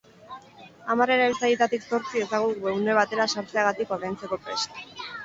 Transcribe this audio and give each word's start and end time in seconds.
Hamar 0.93 1.11
erabiltzaileetatik 1.15 1.85
zortzi 1.89 2.23
ez 2.23 2.29
dago 2.31 2.47
webgune 2.63 2.97
batera 3.01 3.29
sartzeagatik 3.35 3.95
ordaintzeko 3.99 4.41
prest. 4.49 4.81